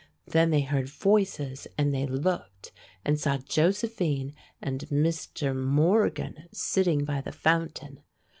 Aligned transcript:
Then 0.25 0.49
they 0.49 0.61
heard 0.61 0.89
voices, 0.89 1.67
and 1.77 1.93
they 1.93 2.07
looked 2.07 2.71
and 3.05 3.19
saw 3.19 3.37
Josephine 3.37 4.33
and 4.59 4.79
Mr. 4.89 5.55
Morgan 5.55 6.45
sitting 6.51 7.05
by 7.05 7.21
the 7.21 7.31
fountain. 7.31 7.99